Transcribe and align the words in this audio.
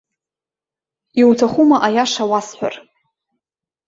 Иуҭахума 1.21 1.77
аиаша 1.87 2.23
уасҳәар? 2.31 2.75